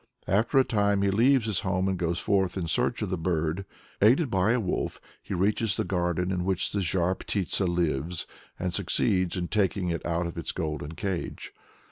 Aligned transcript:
After 0.27 0.57
a 0.57 0.63
time 0.63 1.03
he 1.03 1.11
leaves 1.11 1.45
his 1.45 1.59
home 1.59 1.87
and 1.87 1.95
goes 1.95 2.17
forth 2.17 2.57
in 2.57 2.65
search 2.67 3.03
of 3.03 3.11
the 3.11 3.19
bird. 3.19 3.65
Aided 4.01 4.31
by 4.31 4.53
a 4.53 4.59
wolf, 4.59 4.99
he 5.21 5.35
reaches 5.35 5.77
the 5.77 5.83
garden 5.83 6.31
in 6.31 6.43
which 6.43 6.71
the 6.71 6.79
Zhar 6.81 7.13
Ptitsa 7.13 7.67
lives, 7.67 8.25
and 8.57 8.73
succeeds 8.73 9.37
in 9.37 9.47
taking 9.47 9.89
it 9.91 10.03
out 10.03 10.25
of 10.25 10.39
its 10.39 10.51
golden 10.53 10.95
cage. 10.95 11.53